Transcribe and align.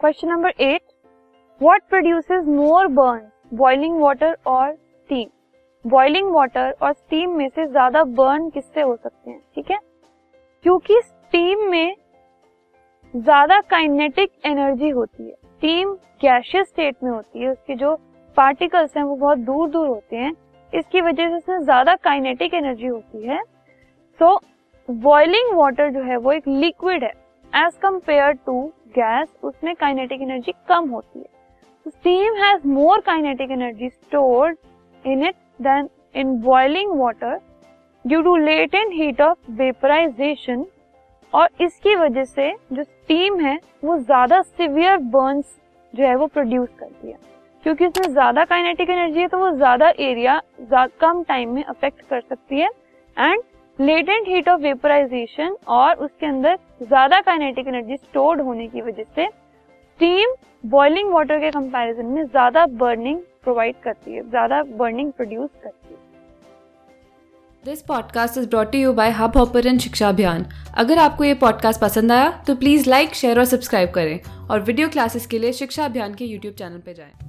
Question 0.00 0.28
number 0.28 0.52
eight 0.60 0.80
what 1.60 1.82
produces 1.88 2.44
more 2.46 2.86
burn 2.88 3.20
boiling 3.56 3.98
water 4.00 4.36
और 4.46 4.74
steam 4.74 5.88
boiling 5.90 6.30
water 6.34 6.74
और 6.82 6.92
steam 6.92 7.30
में 7.30 7.48
से 7.48 7.66
ज़्यादा 7.66 8.02
बर्न 8.20 8.48
किससे 8.50 8.80
हो 8.80 8.94
सकते 8.96 9.30
हैं? 9.30 9.40
ठीक 9.54 9.70
है? 9.70 9.78
क्योंकि 10.64 11.00
स्टीम 11.02 11.64
में 11.70 11.94
ज़्यादा 13.14 13.60
काइनेटिक 13.70 14.30
एनर्जी 14.46 14.90
होती 14.90 15.24
है। 15.24 15.34
स्टीम 15.34 15.92
गैशियस 16.22 16.68
स्टेट 16.68 16.96
में 17.04 17.10
होती 17.10 17.40
है। 17.40 17.50
उसके 17.50 17.74
जो 17.74 17.94
पार्टिकल्स 18.36 18.96
हैं 18.96 19.04
वो 19.04 19.16
बहुत 19.16 19.38
दूर 19.40 19.68
दूर 19.70 19.88
होते 19.88 20.16
हैं। 20.16 20.32
इसकी 20.72 21.00
वजह 21.00 21.28
से 21.28 21.36
उसमें 21.36 21.58
ज़्यादा 21.60 21.96
काइनेटिक 21.96 22.54
एनर्जी 22.54 22.86
होती 22.86 23.26
है। 23.26 23.42
सो 24.20 24.34
बॉइलिंग 24.88 25.54
वाटर 25.58 25.90
जो 25.90 26.02
है 26.02 26.16
वो 26.18 26.32
एक 26.32 26.48
लिक्विड 26.48 27.04
है। 27.04 27.12
एज 27.52 27.76
कंपेयर 27.82 28.32
टू 28.36 28.70
गैस, 28.94 29.28
उसमें 29.42 29.74
काइनेटिक 29.76 30.22
एनर्जी 30.22 30.52
कम 30.68 30.88
होती 30.90 31.18
है। 31.18 31.36
Steam 31.86 32.34
has 32.36 32.66
more 32.68 33.00
kinetic 33.02 33.50
energy 33.50 33.88
stored 33.88 34.56
in 35.04 35.26
it 35.26 35.34
than 35.62 35.88
in 36.14 36.34
boiling 36.40 36.98
water 37.00 37.38
due 38.04 38.20
to 38.22 38.34
latent 38.38 38.92
heat 38.92 39.20
of 39.20 39.50
vaporisation 39.52 40.64
और 41.32 41.48
इसकी 41.60 41.94
वजह 41.96 42.24
से 42.24 42.52
जो 42.72 42.82
स्टीम 42.82 43.40
है, 43.40 43.58
वो 43.84 43.96
ज़्यादा 43.98 44.40
सिवियर 44.42 44.96
बर्न्स 44.96 45.56
जो 45.94 46.04
है 46.04 46.14
वो 46.16 46.26
प्रोड्यूस 46.28 46.68
करती 46.78 47.08
है। 47.08 47.16
क्योंकि 47.64 47.86
उसमें 47.86 48.08
ज़्यादा 48.08 48.44
काइनेटिक 48.46 48.90
एनर्जी 48.90 49.20
है 49.20 49.28
तो 49.28 49.38
वो 49.38 49.50
ज़्यादा 49.52 49.88
एरिया 50.00 50.40
कम 51.00 51.22
टाइम 51.22 51.54
में 51.54 51.62
अफेक्ट 51.64 52.00
कर 52.00 52.20
सकती 52.20 52.60
है। 52.60 52.68
And 53.16 53.42
latent 53.78 54.28
heat 54.28 54.48
of 54.48 54.60
vaporisation 54.60 55.56
और 55.68 55.96
उसके 55.96 56.26
अंदर 56.26 56.56
ज़्यादा 56.82 57.20
काइनेटिक 57.20 57.66
एनर्जी 57.68 57.96
स्टोर्ड 57.96 58.40
होने 58.40 58.66
की 58.68 58.80
वजह 58.82 59.04
से 59.14 59.26
स्टीम 59.26 60.34
बॉइलिंग 60.64 61.12
वाटर 61.12 61.38
के 61.40 61.50
कंपैरिजन 61.50 62.06
में 62.06 62.24
ज़्यादा 62.24 62.64
बर्निंग 62.66 63.20
प्रोवाइड 63.44 63.76
करती 63.84 64.14
है, 64.14 64.28
ज़्यादा 64.30 64.62
बर्निंग 64.62 65.12
प्रोड्यूस 65.12 65.50
करती 65.62 65.94
है। 65.94 65.96
This 67.64 67.82
podcast 67.82 68.38
is 68.38 68.48
brought 68.48 68.74
you 68.74 68.92
by 68.92 69.10
hub 69.12 69.36
hopper 69.36 69.66
and 69.66 69.80
Shiksha 69.80 70.08
Abhiyan 70.08 70.46
अगर 70.76 70.98
आपको 70.98 71.24
ये 71.24 71.34
पॉडकास्ट 71.36 71.80
पसंद 71.80 72.12
आया 72.12 72.30
तो 72.46 72.54
प्लीज़ 72.56 72.90
लाइक 72.90 73.14
शेयर 73.14 73.38
और 73.38 73.44
सब्सक्राइब 73.46 73.90
करें। 73.90 74.18
और 74.50 74.60
वीडियो 74.60 74.88
क्लासेस 74.88 75.26
के 75.26 75.38
लिए 75.38 75.52
शिक्षा 75.54 75.84
अभियान 75.84 76.14
के 76.14 76.24
यूट्यूब 76.24 76.54
चैनल 76.54 76.78
पर 76.78 76.92
जाएँ। 76.92 77.27